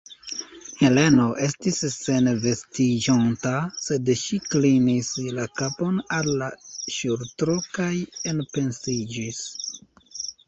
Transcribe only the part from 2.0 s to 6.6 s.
senvestiĝonta, sed ŝi klinis la kapon al la